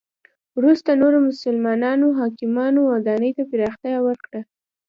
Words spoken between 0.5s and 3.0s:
وروسته نورو مسلمانو حاکمانو